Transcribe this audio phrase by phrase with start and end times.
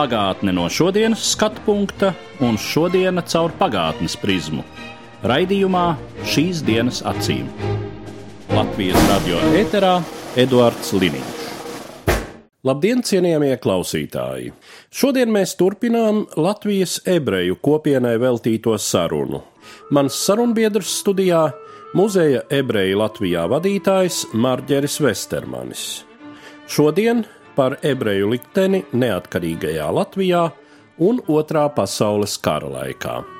[0.00, 4.62] Pagātne no šodienas skatu punkta un šodienas caur pagātnes prizmu.
[5.28, 5.82] Raidījumā
[6.24, 7.50] šīs dienas acīm.
[8.48, 9.98] Latvijas radio eterā
[10.40, 11.42] Eduards Liniņš.
[12.64, 14.54] Labdien, cienījamie klausītāji!
[14.88, 19.42] Šodien mēs turpinām Latvijas ebreju kopienai veltīto sarunu.
[19.92, 21.42] Mans sarunbiedrs studijā-
[22.00, 25.84] muzeja ebreju Latvijā vadītājs Marģeris Vestermanis.
[26.70, 27.26] Šodien
[27.56, 30.46] par ebreju likteni neatkarīgajā Latvijā
[31.00, 33.39] un Otrā pasaules kara laikā.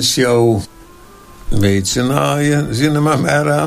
[0.00, 0.62] Ulmanis jau
[1.60, 3.66] veicināja zināmā mērā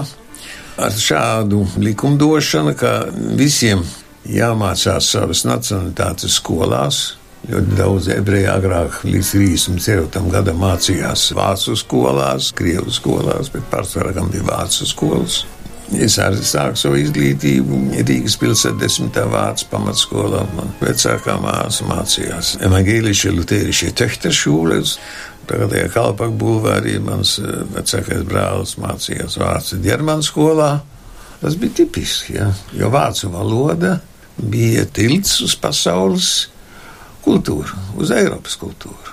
[0.82, 3.06] ar šādu likumdošanu, ka
[3.38, 3.84] visiem
[4.26, 7.20] jāmācās savas nacionalitātes skolās.
[7.46, 10.26] Ļoti daudz ebreju agrāk, līdz 34.
[10.34, 15.44] gadam, mācījās vācu skolās, krievu skolās, bet pārsvarā gan bija vācu skolas.
[15.94, 20.42] Es arī sāku savu izglītību Rīgas pilsētā, desmitā vācu pamatskolā.
[20.56, 23.36] Man vecākā māsa mācījās Evangelīšie
[25.44, 25.50] Lutērišie Tehteršūles.
[25.50, 27.40] Tagadējā Kalpaka bulvārī mans
[27.74, 30.82] vecākais brālis mācījās vācu ģermanu skolā.
[31.42, 32.54] Tas bija tipiski, ja?
[32.74, 34.00] jo vācu valoda
[34.38, 36.50] bija tilts uz pasaules
[37.24, 39.12] kultūru, uz Eiropas kultūru.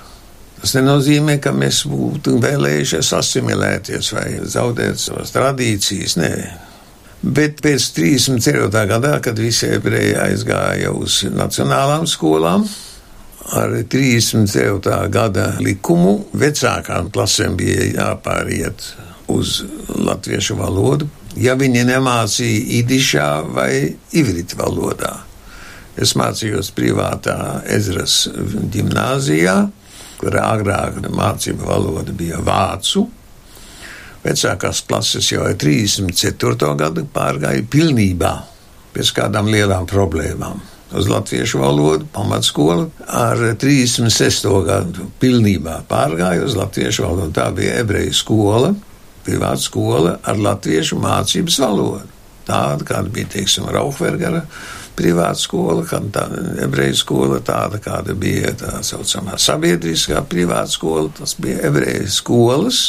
[0.61, 6.19] Tas nenozīmē, ka mēs būtu vēlējušies asimilēties vai zaudēt savas tradīcijas.
[6.21, 6.35] Nē.
[7.23, 8.69] Bet pēc 34.
[8.89, 12.69] gadā, kad visi ebreji aizgāja uz nacionālām skolām,
[13.49, 15.09] ar 37.
[15.11, 18.85] gada likumu vecākām klasēm bija jāpāriet
[19.31, 21.09] uz latviešu valodu,
[21.39, 23.73] ja viņi nemācīja idišā vai
[24.17, 25.15] ivrita valodā.
[26.01, 28.25] Es mācījos privātā Ezras
[28.73, 29.57] gimnāzijā,
[30.21, 33.07] kur agrāk mācība valoda bija vācu.
[34.21, 36.75] Vecākās klases jau ar 34.
[36.77, 38.35] gadu pārgāja pilnībā
[38.95, 40.61] pēc kādām lielām problēmām.
[40.91, 44.49] Uz latviešu valodu pamatskolu ar 36.
[44.67, 47.31] gadu pilnībā pārgāja uz latviešu valodu.
[47.37, 48.73] Tā bija ebreju skola,
[49.27, 52.11] privāta skola ar latviešu mācības valodu.
[52.49, 54.43] Tāda, kāda bija, teiksim, Rauhvergara
[54.99, 56.27] privāta skola, kad tā
[56.65, 62.83] ebreju skola, tāda, kāda bija tā saucamā sabiedriskā privāta skola, tas bija ebreju skolas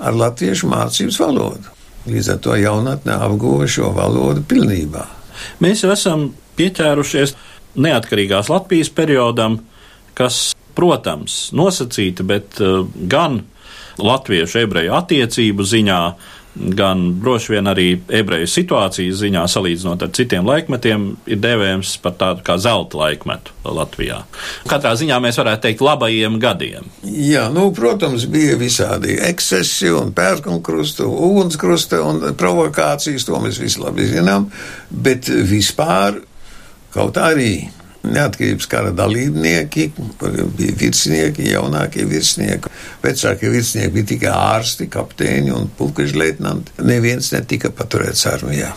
[0.00, 1.76] ar latviešu mācības valodu.
[2.08, 5.04] Līdz ar to jaunatnē apguva šo valodu pilnībā.
[5.62, 7.36] Mēs jau esam pieķērušies
[7.82, 9.60] neatkarīgās Latvijas periodam,
[10.18, 13.42] kas, protams, nosacīta, bet uh, gan
[14.00, 15.98] latviešu ebreju attiecību ziņā,
[16.76, 22.44] gan droši vien arī ebreju situācijas ziņā, salīdzinot ar citiem laikmetiem, ir dēvējams par tādu
[22.44, 24.18] kā zelta laikmetu Latvijā.
[24.68, 26.90] Katrā ziņā mēs varētu teikt labajiem gadiem.
[27.08, 34.10] Jā, nu, protams, bija visādi ekscesi un pērkonkrusta, ugunskrusta un provokācijas, to mēs visi labi
[34.12, 34.50] zinām,
[34.92, 36.20] bet vispār
[36.94, 37.54] kaut arī
[38.02, 39.86] neatkarības kara dalībnieki,
[40.56, 42.72] bija virsnieki, jaunākie virsnieki.
[43.04, 46.74] Vecākie virsnieki bija tikai ārsti, kapteiņi un pulkaži leitnanti.
[46.82, 48.72] Neviens netika paturēts armijā.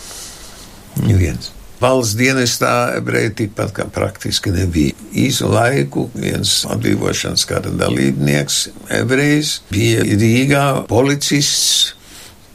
[1.02, 1.52] Neviens.
[1.76, 4.94] Valsts dienestā ebreji tikpat kā praktiski nebija.
[5.12, 8.62] Īsu laiku viens atbrīvošanas kara dalībnieks,
[9.02, 11.95] ebrejs, bija Rīgā policists.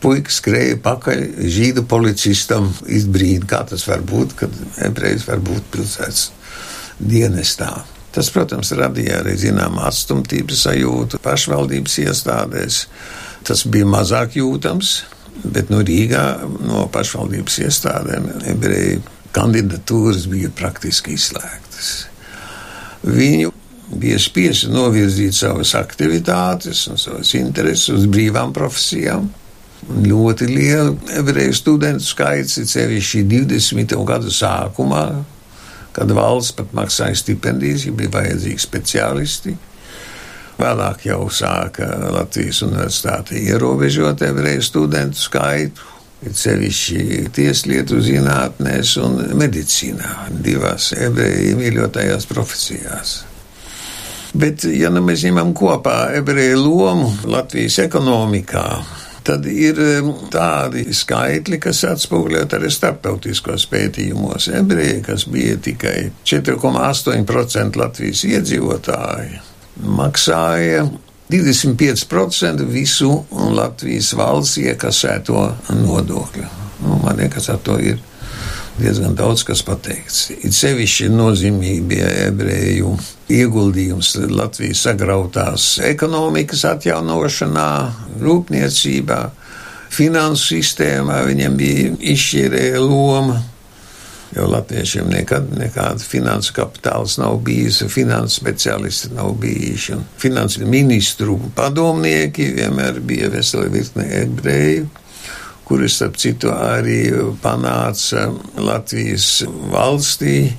[0.02, 6.32] Puika skrēja pakaļ žīdu policistam, izbrīna, kā tas var būt, kad ebrejs var būt pilsētas
[6.98, 7.76] dienestā.
[8.12, 12.82] Tas, protams, radīja arī zināmu atstumtības sajūtu pašvaldības iestādēs.
[13.48, 14.96] Tas bija mazāk jūtams,
[15.46, 16.26] bet no Rīgā,
[16.68, 19.00] no pašvaldības iestādēm, ebreju
[19.36, 21.92] kandidatūras bija praktiski izslēgtas.
[23.08, 23.54] Viņu
[24.02, 29.30] bija spiesti novirzīt savas aktivitātes un savas intereses uz brīvām profesijām.
[29.82, 33.96] Ļoti liela ebreju studentu skaits, ir sevišķi 20.
[34.06, 35.06] gadu sākumā,
[35.96, 39.56] kad valsts pat maksāja stipendijas, ja bija vajadzīgi speciālisti.
[40.62, 45.90] Vēlāk jau sāka Latvijas universitāte ierobežot ebreju studentu skaitu,
[46.22, 53.18] ir sevišķi tieslietu zinātnēs un medicīnā, divās ebreju mīļotajās profesijās.
[54.38, 58.68] Bet, ja nu mēs ņemam kopā ebreju lomu Latvijas ekonomikā,
[59.32, 59.80] tad ir
[60.34, 64.50] tādi skaitļi, kas atspoguļot arī starptautiskos pētījumos.
[64.60, 69.40] Ebreji, kas bija tikai 4,8% Latvijas iedzīvotāji,
[70.02, 70.86] maksāja
[71.32, 73.12] 25% visu
[73.56, 75.46] Latvijas valsts iekasēto
[75.80, 76.48] nodokļu.
[76.82, 78.02] Nu, man liekas, ar to ir
[78.80, 80.30] diezgan daudz kas pateikts.
[80.42, 82.96] It sevišķi nozīmīgi bija ebreju
[83.32, 87.70] ieguldījums Latvijas sagrautās ekonomikas atjaunošanā,
[88.22, 89.22] rūpniecībā,
[89.92, 91.22] finansu sistēmā.
[91.28, 93.42] Viņiem bija izšķirēja loma.
[94.32, 99.98] Jo latviešiem nekad nekāda finansu kapitāls nav bijis, finansu speciālisti nav bijuši.
[100.24, 104.88] Finansu ministru padomnieki vienmēr bija veseli virkne ebreju
[105.66, 107.12] kuri, starp citu, arī
[107.44, 108.28] panāca
[108.60, 109.42] Latvijas
[109.72, 110.52] valstī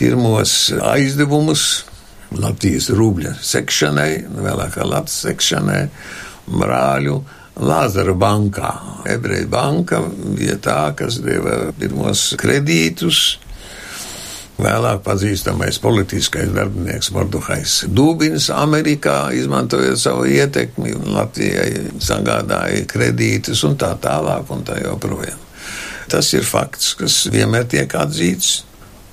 [0.00, 1.66] pirmos aizdevumus
[2.38, 5.82] Latvijas rubļa sekšanai, vēlākā Latvijas sekšanai,
[6.50, 7.20] brāļu
[7.60, 8.70] Lāzara bankā.
[9.10, 9.98] Ebreja banka
[10.38, 13.40] bija tā, kas deva pirmos kredītus
[14.60, 23.94] Vēlāk pazīstamais politiskais darbinieks Mordухais Dūbins Amerikā, izmantojot savu ietekmi, Latvijai sagādāja kredītus un tā
[24.02, 25.46] tālāk un tā joprojām.
[26.10, 28.64] Tas ir fakts, kas vienmēr tiek atzīts.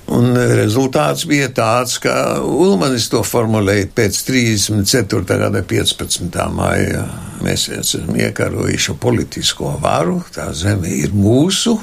[0.08, 5.36] Un rezultāts bija tāds, ka Ulmanis to formulēja pēc 34.
[5.44, 6.38] gada 15.
[6.56, 7.04] maija.
[7.44, 11.76] Mēs esam iekarojuši politisko varu, tā zeme ir mūsu,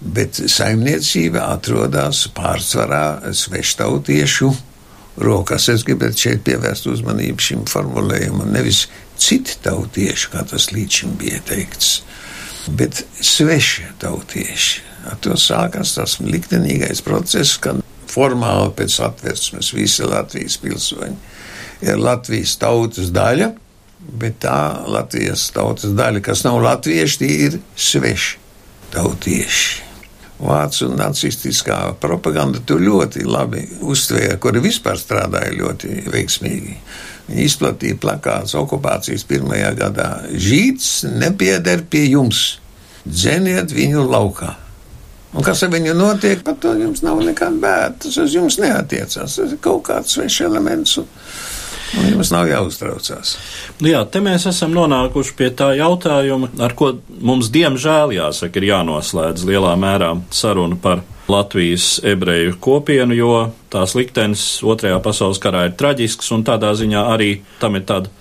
[0.00, 4.50] bet saimniecība atrodas pārsvarā sveštautiešu
[5.24, 5.68] rokās.
[5.72, 8.86] Es gribētu šeit pievērst uzmanību šim formulējumam, nevis
[9.18, 12.02] citu tautiešu, kā tas līdz šim bija teikts,
[12.78, 14.84] bet sveši tautieši.
[15.08, 17.80] Ar to sākās tas liktenīgais process, kad
[18.10, 21.16] formāli pēc atversmes visi Latvijas pilsoņi
[21.86, 23.50] ir Latvijas tautas daļa,
[24.20, 24.58] bet tā
[24.90, 28.38] Latvijas tautas daļa, kas nav latvieši, tie ir sveši
[28.94, 29.87] tautieši
[30.38, 36.76] vācu nacistiskā propaganda tur ļoti labi uztvēra, kuri vispār strādāja ļoti veiksmīgi.
[37.28, 40.08] Viņi izplatīja plakāts okupācijas pirmajā gadā.
[40.32, 42.56] Žīds nepieder pie jums,
[43.04, 44.54] dzeniet viņu laukā.
[45.36, 47.98] Un kas ar viņu notiek, par to jums nav nekāda bēda.
[48.06, 49.34] Tas uz jums neatiecās.
[49.36, 50.96] Tas ir kaut kāds svešs elements.
[51.02, 51.08] Un
[51.96, 53.36] jums nav jāuztraucās.
[53.80, 58.70] Nu jā, te mēs esam nonākuši pie tā jautājuma, ar ko mums diemžēl jāsaka, ir
[58.72, 63.32] jānoslēdz lielā mērā saruna par Latvijas ebreju kopienu, jo
[63.72, 68.12] tās liktenis Otrajā pasaules karā ir traģisks un tādā ziņā arī tam ir tāda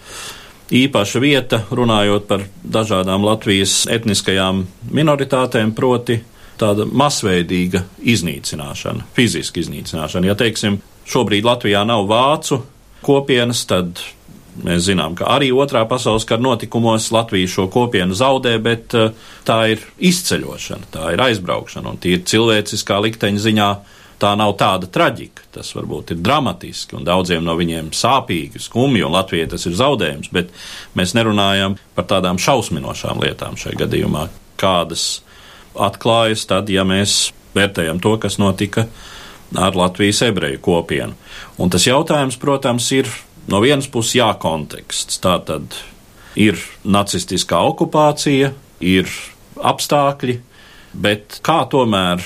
[0.76, 6.20] īpaša vieta, runājot par dažādām Latvijas etniskajām minoritātēm, proti
[6.60, 10.28] tāda masveidīga iznīcināšana, fiziska iznīcināšana.
[10.28, 12.60] Ja teiksim, šobrīd Latvijā nav vācu
[13.06, 14.02] kopienas, tad
[14.66, 19.12] mēs zinām, ka arī otrā pasaules kara notikumos Latvija šo kopienu zaudē, bet uh,
[19.48, 23.70] tā ir izceļošana, tā ir aizbraukšana un tīri cilvēciskā likteņa ziņā.
[24.18, 25.44] Tā nav tāda traģika.
[25.54, 30.32] Tas varbūt ir dramatiski un daudziem no viņiem sāpīgi, skumji, un Latvijai tas ir zaudējums,
[30.34, 30.50] bet
[30.98, 34.24] mēs nerunājam par tādām šausminošām lietām šajā gadījumā,
[34.58, 35.20] kādas
[35.78, 38.88] atklājas tad, ja mēs vērtējam to, kas notika
[39.56, 41.16] ar Latvijas ebreju kopienu.
[41.58, 43.10] Un tas jautājums, protams, ir
[43.48, 45.22] no vienas puses jā, konteksts.
[45.24, 45.78] Tā tad
[46.38, 48.52] ir nacistiskā okupācija,
[48.84, 49.10] ir
[49.58, 50.40] apstākļi,
[50.94, 52.24] bet kā tomēr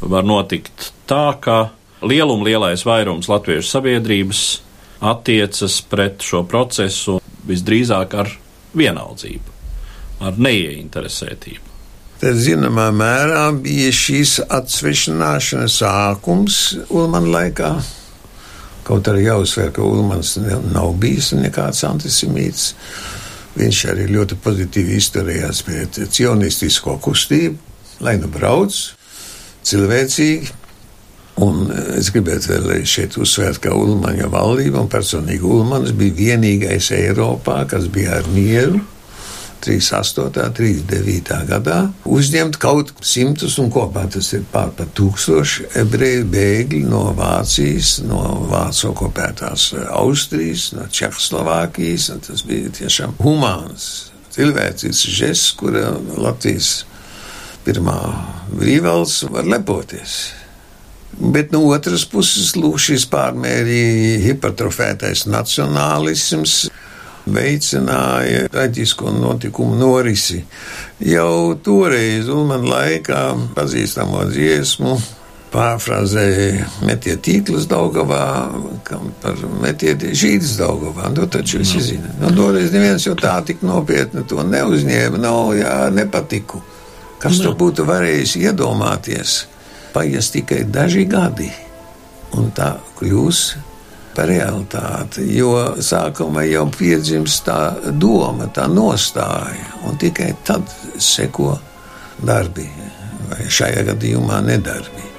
[0.00, 4.44] var notikt tā, ka lielum lielais vairums latviešu sabiedrības
[5.02, 8.30] attiecas pret šo procesu visdrīzāk ar
[8.78, 9.58] vienaldzību,
[10.22, 11.71] ar neieinteresētību.
[12.22, 16.58] Tad, zināmā mērā, bija šīs atsvešināšanas sākums
[16.94, 17.70] Ulmana laikā.
[18.86, 20.36] Kaut arī jāuzsver, ka Ulmans
[20.68, 22.68] nav bijis nekāds antisemīts.
[23.56, 27.58] Viņš arī ļoti pozitīvi izturējās pret cionistisko kustību,
[28.06, 28.78] lai nu brauc
[29.66, 30.54] cilvēcīgi.
[31.42, 37.64] Un es gribētu vēl šeit uzsvērt, ka Ulmaņa valdība un personīgi Ulmans bija vienīgais Eiropā,
[37.66, 38.78] kas bija ar mieru
[39.62, 40.50] 38.
[40.56, 41.36] 39.
[41.48, 41.78] gadā
[42.08, 48.22] uzņemt kaut simtus un kopā tas ir pār par tūkstoši ebreju bēgļi no Vācijas, no
[48.50, 53.88] Vācu okupētās Austrijas, no Čehoslovākijas, un tas bija tiešām humāns,
[54.34, 56.82] cilvēcīgs žests, kura Latvijas
[57.66, 57.98] pirmā
[58.52, 60.20] brīvvalsts var lepoties.
[61.12, 66.64] Bet no otras puses, lūk, šis pārmērīgi hipertrofētais nacionālisms
[67.26, 70.42] veicināja traģisko notikumu norisi.
[71.06, 73.22] Jau toreiz, un man laikā
[73.56, 74.96] pazīstamo dziesmu,
[75.52, 78.24] pārfrāzēja metiet tīklus Daugavā,
[78.88, 81.10] kam par metiet žīdus Daugavā.
[81.14, 81.80] Nu, taču Nu.
[81.80, 82.08] zina.
[82.20, 85.18] Nu, toreiz neviens jau tā tik nopietni to neuzņēma.
[85.18, 86.62] Nav, jā, nepatiku.
[87.18, 89.44] Kas to būtu varējis iedomāties?
[89.92, 91.50] Paies tikai daži gadi,
[92.32, 93.42] un tā kļūs
[94.16, 95.26] par realitāti.
[95.36, 97.60] Jo sākumā jau piedzimst tā
[97.92, 101.54] doma, tā nostāja, un tikai tad seko
[102.22, 102.68] darbi,
[103.30, 105.11] vai šajā gadījumā nedarbi.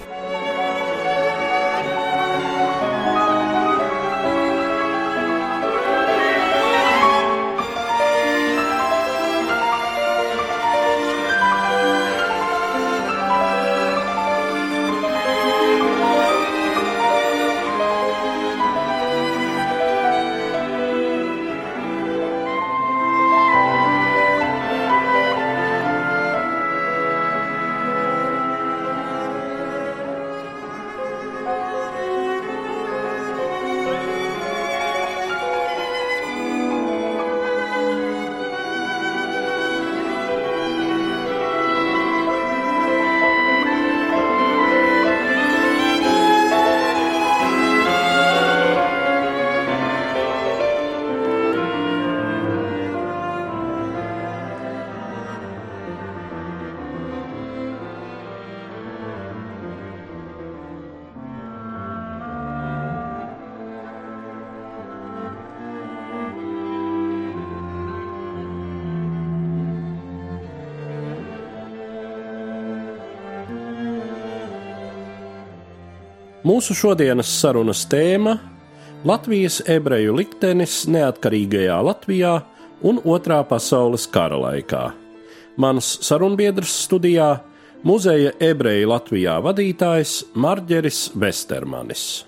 [76.44, 78.34] Mūsu šodienas sarunas tēma-
[79.08, 82.34] Latvijas ebreju liktenis neatkarīgajā Latvijā
[82.84, 84.92] un Otrā pasaules kara laikā.
[85.56, 87.40] Mans sarunbiedrs studijā-
[87.88, 92.26] muzeja ebreju Latvijā vadītājs Marģeris Vestermanis.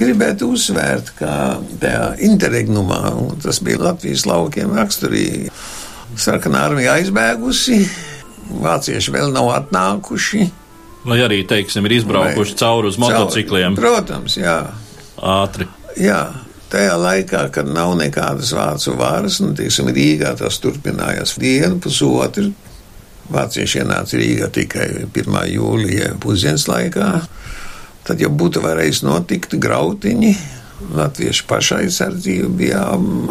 [0.00, 1.32] Gribētu uzsvērt, ka
[1.82, 5.50] tajā interregnumā, un tas bija Latvijas laukiem raksturīgi,
[6.20, 7.80] sarkanā armija aizbēgusi,
[8.64, 10.48] vācieši vēl nav atnākuši.
[11.06, 14.60] Vai arī, teiksim, ir izbraukuši cauri uz motocikliem Cauri, Protams, jā.
[15.16, 15.68] ātri.
[15.96, 16.22] jā.
[16.70, 22.52] Tajā laikā, kad nav nekādas vācu varas, nu, teiksim, Rīgā tas turpinājās dienu, pusotru.
[23.30, 25.40] Vācieši ienāca Rīgā tikai 1.
[25.50, 27.08] jūlijā pusdienas laikā.
[28.10, 30.34] Tad jau būtu varējis notikt grautiņi
[30.90, 32.80] Latviešu pašaizsardzība bija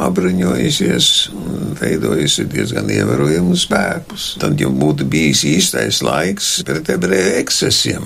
[0.06, 4.36] apbruņojusies un veidojusi diezgan ievērojumu spēkus.
[4.40, 8.06] Tad jau būtu bijis īstais laiks pret ebreju ekscesiem.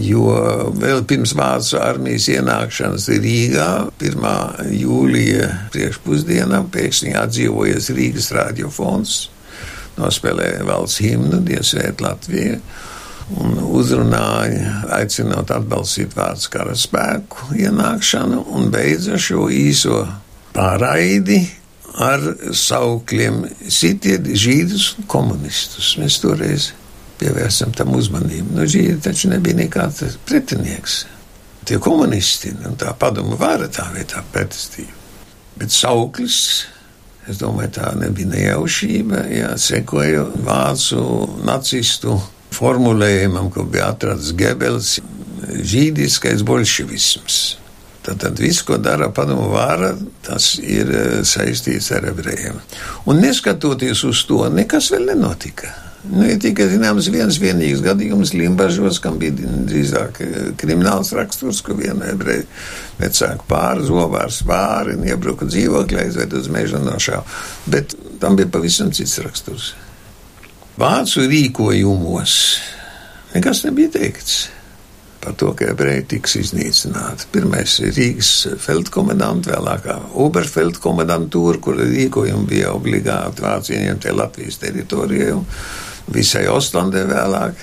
[0.00, 0.24] Jo
[0.80, 3.68] vēl pirms Vācu armijas ienākšanas Rīgā,
[4.00, 4.72] 1.
[4.80, 9.18] jūlija priekšpusdienā, pēkšņi atdzīvojas Rīgas radiofons,
[10.00, 12.58] nospēlēja valsts himnu Dievsvēt Latviju
[13.40, 20.02] un uzrunāja, aicinot atbalstīt vārds karaspēku ienākšanu un beidza šo īso
[20.54, 21.40] pārraidi
[22.04, 22.22] ar
[22.54, 25.94] saukļiem sitiet žīdus un komunistus.
[26.00, 26.72] Mēs toreiz
[27.20, 28.58] pievērsam tam uzmanību.
[28.58, 31.04] Nu, žīdi taču nebija nekāds pretinieks.
[31.64, 35.02] Tie komunisti un tā padomu vara tā vietā pretestība.
[35.56, 36.40] Bet sauklis
[37.24, 39.22] Es domāju, tā nebija nejaušība.
[39.32, 40.98] Jā, sekoja vācu
[41.46, 42.18] nacistu
[42.54, 44.96] formulējumam, ko bija atrasts Gebels,
[45.44, 47.42] žīdiskais bolševisms.
[48.04, 49.94] Tātad viss, ko dara padomu vāra,
[50.26, 52.58] tas ir eh, saistīts ar ebrejiem.
[53.08, 55.72] Un neskatoties uz to, nekas vēl nenotika.
[56.04, 61.76] Nu, ir tikai zināms viens vienīgs gadījums Limbažos, kam bija drīzāk eh, krimināls raksturs, ka
[61.78, 62.44] viena ebreja
[62.98, 67.40] vecāka pāri, zobārs pāri un iebruka dzīvoklī, aizved uz meža nošāvu.
[67.72, 69.72] Bet tam bija pavisam cits raksturs.
[70.74, 72.32] Vācu rīkojumos
[73.30, 74.48] nekas nebija teikts
[75.22, 77.28] par to, ka ebreji tiks iznīcināti.
[77.32, 85.46] Pirmais ir Rīgas feldkomendants, vēlākā Oberfeldkomendantūra, kur rīkojumi bija obligāti vācu ieņemtie Latvijas teritorijai un
[86.12, 87.62] visai Ostlandē vēlāk.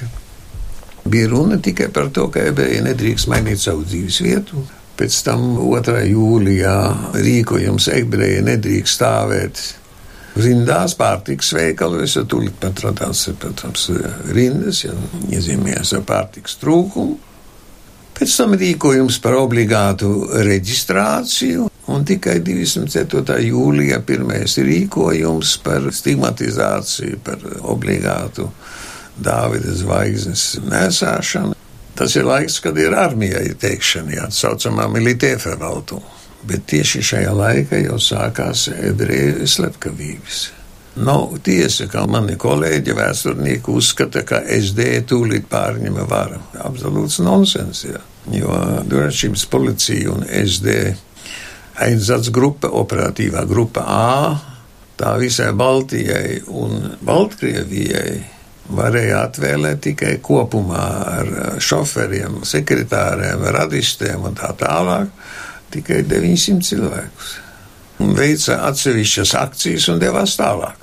[1.12, 4.64] Bija runa tikai par to, ka ebreji nedrīkst mainīt savu dzīves vietu.
[4.96, 6.00] Pēc tam 2.
[6.14, 6.80] jūlijā
[7.20, 9.64] rīkojums ebreji nedrīkst stāvēt
[10.40, 13.90] rindās pārtiks veikalos, jo tūlīt pat radās, protams,
[14.32, 14.96] rindas, ja
[15.32, 17.18] iezīmējās ar pārtiks trūkumu.
[18.22, 20.12] Pēc tam rīkojums par obligātu
[20.46, 23.24] reģistrāciju, un tikai 27.
[23.48, 27.42] jūlijā pirmais rīkojums par stigmatizāciju, par
[27.74, 28.52] obligātu
[29.22, 31.58] Dāvida zvaigznes nesāšanu.
[31.98, 38.00] Tas ir laiks, kad ir armijai teikšana, jā, saucamā militērvervaltuma bet tieši šajā laikā jau
[38.02, 40.42] sākās ebreju slepkavības.
[40.96, 46.42] Nav nu, tiesa, ka mani kolēģi vēsturnieki uzskata, ka SD tūlīt pārņema varu.
[46.68, 48.02] Absolūts nonsens, jā.
[48.36, 48.58] jo
[48.92, 50.76] drošības policija un SD
[51.82, 54.36] aizsardz grupa, operatīvā grupa A,
[55.00, 58.20] tā visai Baltijai un Baltkrievijai
[58.76, 61.32] varēja atvēlēt tikai kopumā ar
[61.64, 65.08] šoferiem, sekretāriem, radistiem un tā tālāk
[65.74, 67.34] tikai 900 cilvēkus.
[68.02, 70.82] Un veica atsevišķas akcijas un devās tālāk.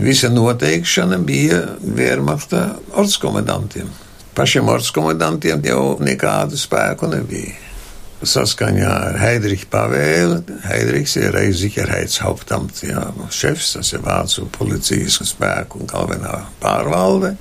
[0.00, 3.88] Visa noteikšana bija Wehrmachta ordskomendantiem.
[4.34, 7.56] Pašiem ordskomendantiem jau nekādu spēku nebija.
[8.20, 16.42] Saskaņā ar Heidricha pavēli, Heidrichs ir Reizikerheitshauptamt, jā, šefs, tas ir vācu policijas spēku galvenā
[16.60, 17.34] pārvalde,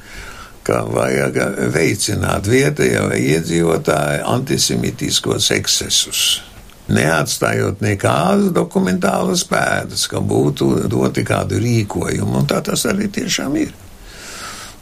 [0.64, 1.42] ka vajag
[1.76, 6.24] veicināt vietējo iedzīvotāju antisemitiskos eksesus
[6.90, 13.74] neatstājot nekādas dokumentālas pēdas, ka būtu doti kādu rīkojumu, un tā tas arī tiešām ir.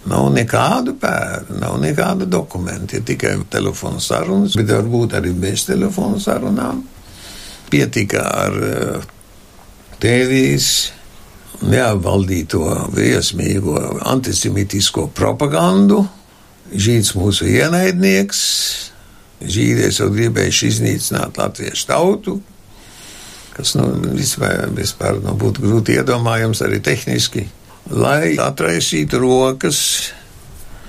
[0.08, 6.20] Nav nekādu pēdu, nav nekāda dokumenta, ir tikai telefona sarunas, bet varbūt arī bez telefona
[6.24, 6.86] sarunām.
[7.68, 9.08] Pietika ar eh,
[10.00, 10.70] tēvijas
[11.68, 12.64] neapvaldīto
[12.96, 13.76] viesmīgo
[14.08, 16.06] antisemitisko propagandu,
[16.72, 18.40] žīds mūsu ienaidnieks,
[19.38, 22.40] Žīdieši jau gribējuši iznīcināt latviešu tautu,
[23.54, 23.86] kas nu,
[24.18, 27.46] vispār, vispār nu, būtu grūti iedomājams arī tehniski,
[27.94, 29.80] lai atraisītu rokas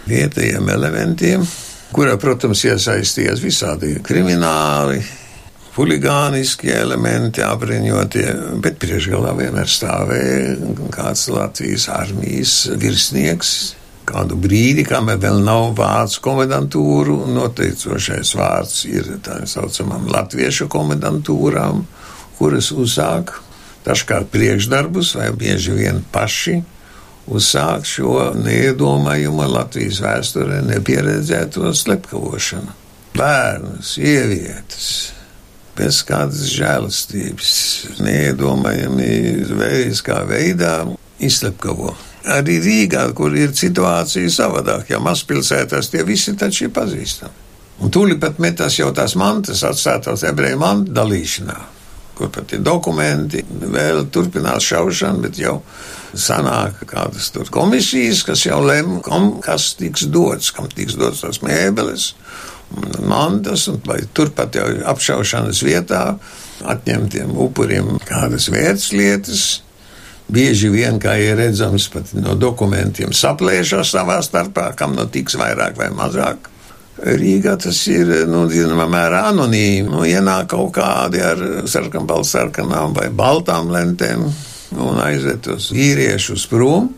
[0.09, 1.45] vietējiem elementiem,
[1.93, 5.03] kurā, protams, iesaistījās visādi krimināli,
[5.79, 8.27] huligāniski elementi, apbruņotie,
[8.65, 13.53] bet priekšgalā vienmēr stāvēja kāds Latvijas armijas virsnieks,
[14.09, 21.85] kādu brīdi, kamēr vēl nav vācu komendantūru, noteicošais vārds ir tā saucamām latviešu komendantūrām,
[22.39, 23.37] kuras uzsāk
[23.87, 26.59] dažkārt priekšdarbus vai bieži vien paši
[27.29, 32.75] uzsāk šo neiedomājumu Latvijas vēsturē nepieredzēto slepkavošanu.
[33.19, 34.89] Bērnu, sievietes,
[35.77, 37.53] bez kādas žēlastības,
[38.05, 39.11] neiedomājami
[39.59, 40.75] veidā, veidā
[41.19, 44.91] izslepkavo arī Rīgā, kur ir situācija savādāk.
[44.93, 47.47] Ja mazpilsētās tie visi taču ir pazīstami.
[47.79, 51.59] Un tūlīt pat metās jau tās mantas atstātās ebreju mantu dalīšanā,
[52.19, 55.61] kur pat ir dokumenti, vēl turpinās šaušana, bet jau
[56.19, 61.39] sanāk kādas tur komisijas, kas jau lem, kam kas tiks dots, kam tiks dots tās
[61.45, 62.11] mēbeles
[63.07, 66.03] mantas, vai turpat jau apšaušanas vietā
[66.69, 69.47] atņemtiem upuriem kādas vērtslietas.
[70.29, 75.79] Bieži vien, kā ir redzams, pat no dokumentiem saplēšas savā starpā, kam no tiks vairāk
[75.81, 76.51] vai mazāk.
[76.99, 79.87] Rīgā tas ir, nu, zināmā mērā anonīmi.
[79.89, 84.27] Nu, ienāk kaut kādi ar sarkanbalsarkanām vai baltām lentēm
[84.77, 86.91] un aizved tos vīriešus prom,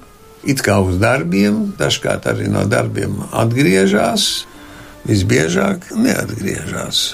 [0.43, 4.47] it kā uz darbiem, dažkārt arī no darbiem atgriežas,
[5.07, 7.05] visbiežāk neatgriežas.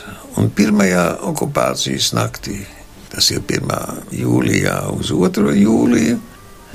[0.41, 2.63] Un pirmajā okupācijas naktī,
[3.17, 3.71] tas ir 1.
[4.13, 5.55] jūlijā uz 2.
[5.57, 6.19] jūliju,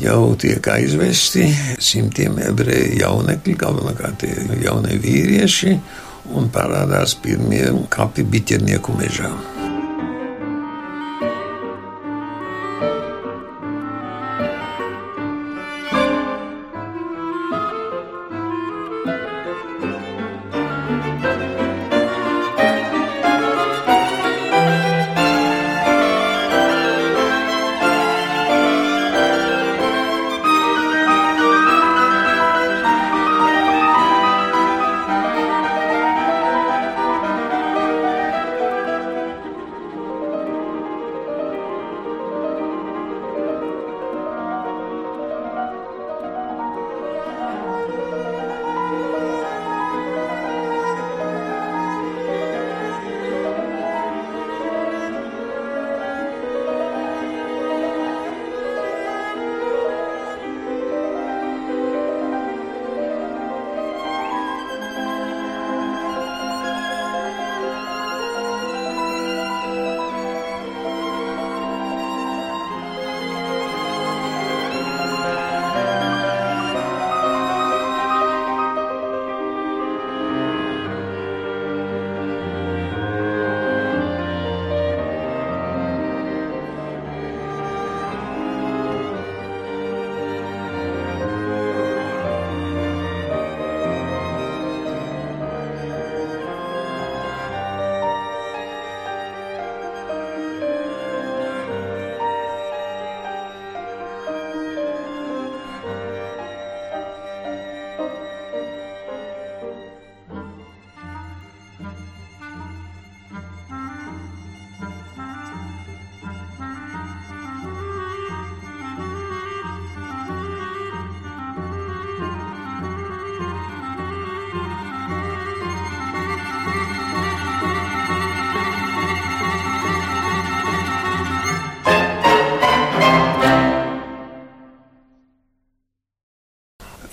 [0.02, 1.46] jau tiek aizvesti
[1.78, 4.26] simtiem ebreju jaunekļi, galvenokārt
[4.64, 5.76] jaunie vīrieši,
[6.34, 9.30] un parādās pirmie kapi biķernieku mežā.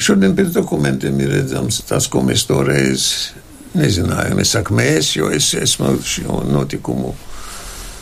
[0.09, 3.03] Šodien pēc dokumentiem ir redzams tas, ko mēs toreiz
[3.77, 4.38] nezinājām.
[4.40, 7.12] Es saku mēs, jo es esmu šo notikumu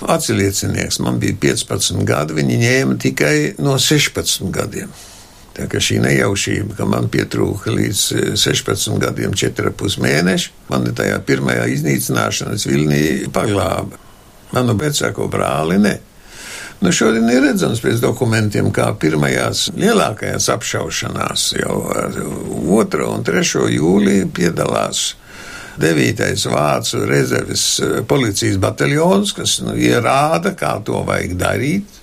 [0.06, 1.00] atsiliecinieks.
[1.02, 4.92] Man bija 15 gadi, viņi ņēma tikai no 16 gadiem.
[5.56, 8.02] Tā kā šī nejaušība, ka man pietrūka līdz
[8.38, 13.98] 16 gadiem, 4,5 mēneši, man tajā pirmajā iznīcināšanas vilnī paglāba.
[14.54, 15.96] Manu vecāko brāli ne.
[16.80, 23.06] Nu, šodien ir redzams pēc dokumentiem, kā pirmajās lielākajās apšaušanās jau ar 2.
[23.08, 23.62] un 3.
[23.72, 25.06] jūliju piedalās
[25.80, 26.20] 9.
[26.52, 32.02] vācu rezerves eh, policijas bataljons, kas nu, ierāda, kā to vajag darīt.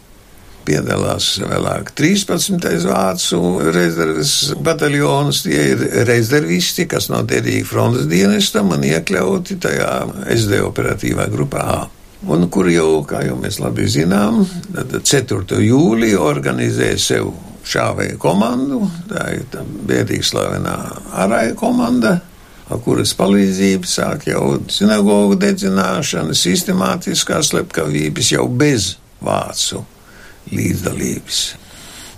[0.64, 2.70] Piedalās vēlāk 13.
[2.88, 3.40] vācu
[3.76, 9.92] rezerves bataljons, tie ir rezervisti, kas nav derīgi frontes dienestam un iekļauti tajā
[10.38, 11.82] SD operatīvā grupā A
[12.28, 15.60] un kur jau, kā jau mēs labi zinām, 4.
[15.64, 17.32] jūlijā organizēja sev
[17.68, 18.82] šāvēju komandu.
[19.10, 20.76] Tā ir tā bēdīgi slavenā
[21.24, 22.18] arāja komanda,
[22.70, 29.84] ar kuras palīdzību sāk jau sinagogu dedzināšana, sistemātiskās slepkavības jau bez vācu
[30.52, 31.44] līdzdalības.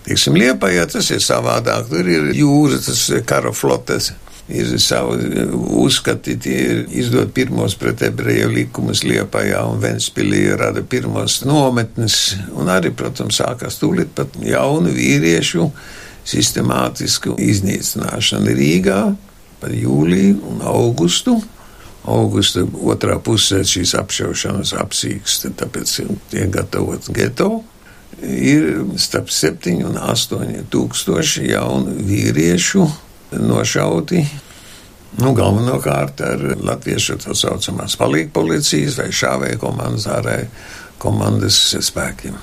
[0.06, 4.12] Teiksim, Liepājā tas ir savādāk, tur ir jūras, tas kara flotes
[4.50, 11.42] ir savi uzskati, tie ir izdot pirmos pret ebreju likumus Liepājā un Ventspilī rada pirmos
[11.46, 15.70] nometnes, un arī, protams, sākās tūlīt pat jaunu vīriešu
[16.26, 19.02] sistemātisku iznīcināšanu Rīgā
[19.62, 21.40] par jūliju un augustu.
[22.06, 25.96] Augusta otrā pusē šīs apšaušanas apsīkst, tāpēc
[26.30, 27.64] tiek gatavot geto.
[28.22, 32.86] Ir starp 7 un 8 tūkstoši jaunu vīriešu
[33.42, 34.24] nošauti.
[35.22, 40.50] Nu, galvenokārt ar latviešu tā saucamās palīga policijas vai šāvēja komandas ārēja
[41.00, 42.36] komandas spēkiem.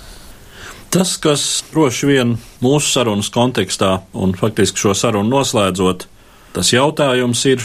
[0.92, 6.04] Tas, kas droši vien mūsu sarunas kontekstā un faktiski šo sarunu noslēdzot,
[6.52, 7.64] tas jautājums ir,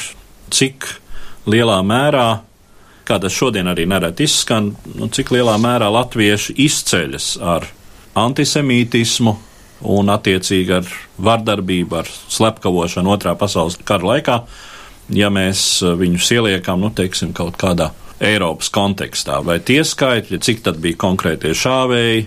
[0.52, 0.88] cik
[1.48, 2.28] lielā mērā,
[3.08, 7.68] kā tas šodien arī nereti izskan, nu, cik lielā mērā latvieši izceļas ar
[8.18, 9.36] antisemītismu
[9.86, 10.90] un attiecīgi ar
[11.22, 14.38] vardarbību, ar slepkavošanu otrā pasaules kara laikā,
[15.14, 17.92] ja mēs viņus ieliekam, nu, teiksim, kaut kādā
[18.24, 19.42] Eiropas kontekstā.
[19.46, 22.26] Vai tie skaitļi, cik tad bija konkrētie šāvēji,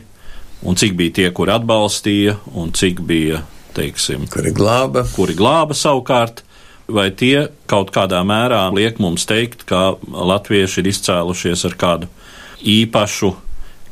[0.63, 3.43] un cik bija tie, kuri atbalstīja, un cik bija,
[3.75, 5.05] teiksim, kuri glāba.
[5.17, 6.45] Kuri glāba savukārt,
[6.91, 12.11] vai tie kaut kādā mērā liek mums teikt, ka latvieši ir izcēlušies ar kādu
[12.61, 13.35] īpašu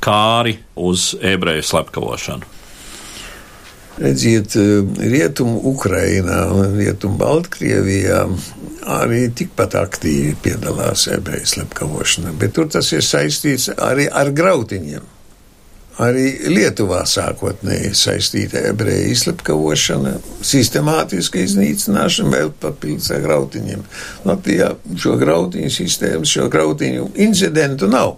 [0.04, 2.57] kāri uz ebreju slepkavošanu?
[3.98, 4.54] Redziet,
[4.98, 8.22] Rietumu Ukrainā un Rietumu Baltkrievijā
[8.88, 15.14] arī tikpat aktīvi piedalās ebreju slepkavošanā, bet tur tas ir saistīts arī ar grautiņiem.
[15.98, 20.12] Arī Lietuvā sākotnēji saistīta ebreju izslepkavošana,
[20.46, 23.82] sistemātiska iznīcināšana vēl papildus ar grautiņiem.
[24.28, 28.14] Latvijā šo grautiņu sistēmu, šo grautiņu incidentu nav.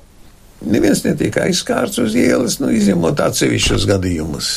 [0.60, 4.52] Neviens netiek aizskārts uz ielas, nu, izņemot atsevišķus gadījumus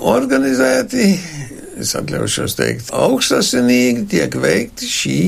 [0.00, 1.10] organizēti,
[1.78, 5.20] es atļaušos teikt, augstasinīgi tiek veikti šī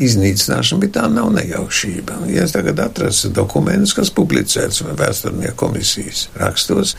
[0.00, 2.20] iznīcināšana, bet tā nav nejaušība.
[2.30, 6.94] Ja es tagad atrastu dokumentus, kas publicēts vēsturnieku komisijas rakstos,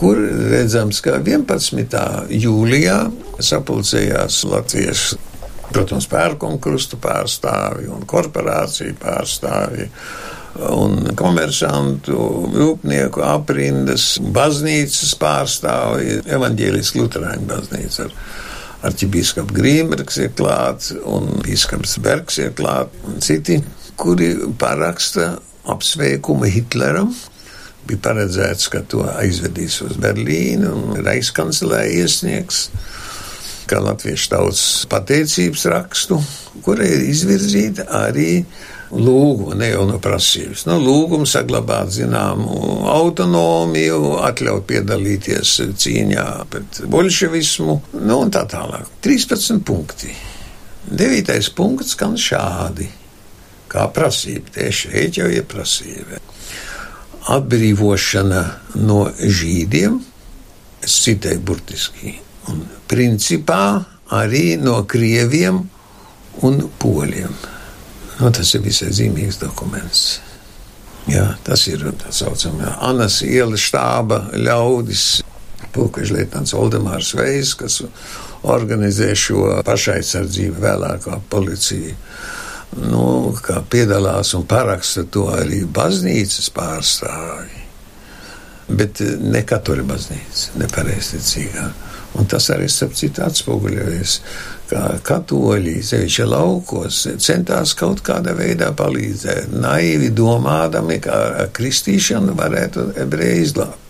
[0.00, 0.20] kur
[0.52, 1.98] redzams, ka 11.
[2.32, 3.00] jūlijā
[3.42, 5.20] sapulcējās latviešu,
[5.72, 9.90] protams, pērkuma krustu pārstāvi un korporāciju pārstāvi
[10.76, 12.18] un komersantu,
[12.54, 18.16] rūpnieku aprindas, baznīcas pārstāvji, evaņģēliski luterāņu baznīca ar
[18.86, 23.60] arķibīskaps Grīmbergs ir klāts un bīskaps Bergs ir klāts un citi,
[23.96, 25.36] kuri paraksta
[25.72, 27.14] apsveikumu Hitleram.
[27.86, 32.66] Bija paredzēts, ka to aizvedīs uz Berlīnu un Reichskancelē iesniegs
[33.70, 36.18] kā latviešu tautas pateicības rakstu,
[36.66, 38.44] kurai ir izvirzīta arī
[38.90, 40.66] lūgumu, ne jau no prasības.
[40.68, 48.88] Nu, lūgumu saglabāt zināmu autonomiju, atļaut piedalīties cīņā pret bolševismu, nu un tā tālāk.
[49.06, 50.12] 13 punkti.
[50.86, 51.50] 9.
[51.58, 52.86] punkts skan šādi,
[53.70, 56.20] kā prasība, tieši šeit jau ir prasība.
[57.34, 58.42] Atbrīvošana
[58.86, 59.98] no žīdiem,
[60.86, 62.14] es citēju burtiski,
[62.52, 63.82] un principā
[64.14, 65.64] arī no krieviem
[66.46, 67.55] un poļiem.
[68.16, 70.06] Nu, tas ir visai zīmīgs dokuments.
[71.06, 75.04] Jā, tas ir tā saucamā Anas ielas štāba ļaudis,
[75.76, 77.82] pulkažlietnants Oldemārs Vejs, kas
[78.46, 81.94] organizē šo pašaizsardzību vēlākā policija.
[82.76, 87.62] Nu, kā piedalās un paraksta to arī baznīcas pārstāvji.
[88.66, 91.68] Bet ne katoļu baznīca, ne pareizticīgā.
[92.18, 94.16] Un tas arī, starp citu, atspoguļojas,
[94.70, 102.90] ka katoļi, sevišķi laukos, centās kaut kādā veidā palīdzēt, naivi domādami, ka ar kristīšanu varētu
[103.04, 103.82] ebreju izglābt.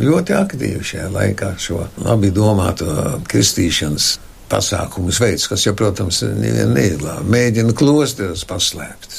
[0.00, 2.92] Ļoti aktīvi šajā laikā šo labi domāto
[3.26, 4.12] kristīšanas
[4.50, 9.18] pasākumus veids, kas jau, protams, nevienu neizglāb, mēģina klosterus paslēpt.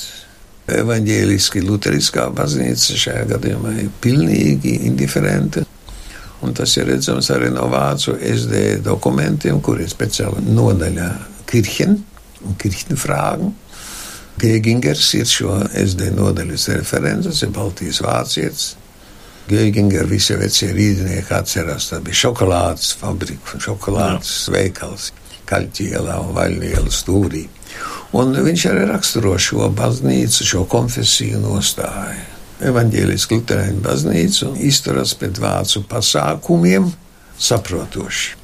[0.72, 5.66] Evanģēliski luteriskā baznīca šajā gadījumā ir pilnīgi indiferenta.
[6.42, 11.10] Un tas ir redzams arī no vācu SD dokumentiem, kur ir speciāla nodaļa
[11.50, 12.00] Kirchen
[12.42, 13.52] un Kirchenfrāgu.
[14.42, 18.72] Gēgingers ir šo SD nodaļas referents, tas ir Baltijas vācietis.
[19.52, 24.56] Gēginger visi vecie rīdnieki atcerās, tā bija šokolādes fabrika, šokolādes Jā.
[24.56, 25.12] veikals,
[25.50, 27.46] kaļķielā un vaļielu stūrī.
[28.18, 35.40] Un viņš arī raksturo šo baznīcu, šo konfesiju nostāju evaņģēliskā Lutāņu baznīca un izturas pret
[35.42, 36.92] vācu pasākumiem
[37.42, 38.38] saprotoši.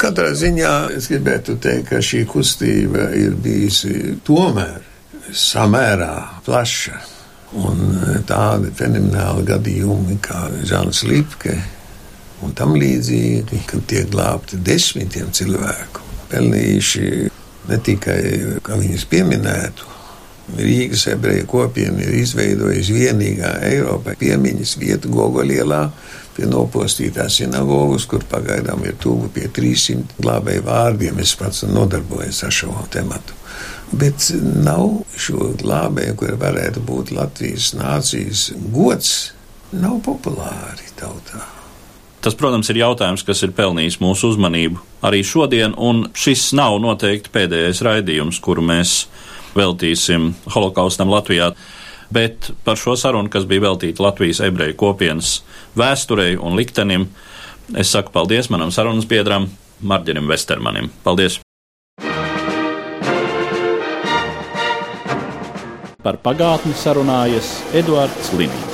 [0.00, 4.82] Katrā ziņā es gribētu teikt, ka šī kustība ir bijusi tomēr
[5.30, 6.98] samērā plaša.
[7.54, 7.84] Un
[8.26, 11.54] tādi fenomenāli gadījumi kā Žants Lipke
[12.42, 17.10] un tam līdzīgi, kad tiek glābti desmitiem cilvēku, pelnījuši
[17.70, 18.20] ne tikai,
[18.66, 19.92] kā viņus pieminētu,
[20.52, 25.86] Rīgas ebreju kopiena ir izveidojusi vienīgā Eiropā piemiņas vietu Gogolielā
[26.34, 31.22] pie nopostītās sinagogas, kur pagaidām ir tuvu pie 300 glābēju vārdiem.
[31.24, 33.38] Es pats nodarbojos ar šo tematu.
[33.94, 39.12] Bet nav šo glābēju, kur varētu būt Latvijas nācijas gods,
[39.72, 41.44] nav populāri tautā.
[42.24, 47.32] Tas, protams, ir jautājums, kas ir pelnījis mūsu uzmanību arī šodien, un šis nav noteikti
[47.34, 49.04] pēdējais raidījums, kuru mēs
[49.56, 51.52] veltīsim holokaustam Latvijā.
[52.14, 55.38] Bet par šo sarunu, kas bija veltīta Latvijas ebreju kopienas
[55.78, 57.08] vēsturei un liktenim,
[57.74, 59.48] es saku paldies manam sarunas biedram
[59.82, 60.92] Marģinim Vestermanim.
[61.04, 61.40] Paldies!
[66.04, 68.73] par pagātni sarunājas Eduards Līniju.